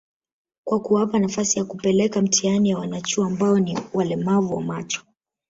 kwa 0.63 0.79
kuwapa 0.79 1.19
nafasi 1.19 1.59
ya 1.59 1.65
kupeleka 1.65 2.21
mtihani 2.21 2.69
ya 2.69 2.77
wanachuo 2.77 3.25
ambao 3.25 3.59
ni 3.59 3.79
walemavu 3.93 4.55
wa 4.55 4.61
macho 4.61 5.01